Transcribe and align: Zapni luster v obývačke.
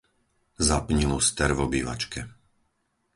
Zapni 0.67 1.05
luster 1.11 1.49
v 1.53 1.59
obývačke. 1.67 2.21